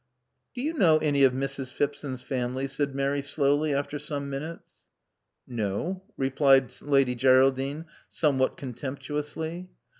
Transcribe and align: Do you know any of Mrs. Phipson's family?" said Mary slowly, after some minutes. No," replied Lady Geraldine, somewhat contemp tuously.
Do 0.55 0.63
you 0.63 0.73
know 0.73 0.97
any 0.97 1.23
of 1.23 1.31
Mrs. 1.33 1.71
Phipson's 1.71 2.23
family?" 2.23 2.65
said 2.65 2.95
Mary 2.95 3.21
slowly, 3.21 3.71
after 3.71 3.99
some 3.99 4.31
minutes. 4.31 4.87
No," 5.45 6.01
replied 6.17 6.73
Lady 6.81 7.13
Geraldine, 7.13 7.85
somewhat 8.09 8.57
contemp 8.57 8.97
tuously. 8.97 9.67